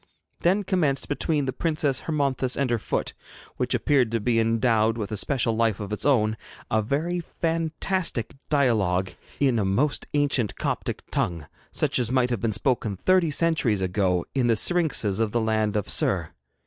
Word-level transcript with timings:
Then 0.39 0.63
commenced 0.63 1.07
between 1.07 1.45
the 1.45 1.53
Princess 1.53 2.01
Hermonthis 2.07 2.57
and 2.57 2.71
her 2.71 2.79
foot 2.79 3.13
which 3.57 3.75
appeared 3.75 4.09
to 4.13 4.19
be 4.19 4.39
endowed 4.39 4.97
with 4.97 5.11
a 5.11 5.15
special 5.15 5.55
life 5.55 5.79
of 5.79 5.93
its 5.93 6.07
own 6.07 6.37
a 6.71 6.81
very 6.81 7.19
fantastic 7.39 8.33
dialogue 8.49 9.11
in 9.39 9.59
a 9.59 9.63
most 9.63 10.07
ancient 10.15 10.55
Coptic 10.55 11.03
tongue, 11.11 11.45
such 11.71 11.99
as 11.99 12.09
might 12.09 12.31
have 12.31 12.39
been 12.41 12.51
spoken 12.51 12.97
thirty 12.97 13.29
centuries 13.29 13.79
ago 13.79 14.25
in 14.33 14.47
the 14.47 14.55
syrinxes 14.55 15.19
of 15.19 15.33
the 15.33 15.39
land 15.41 15.75
of 15.75 15.87
Ser. 15.87 16.31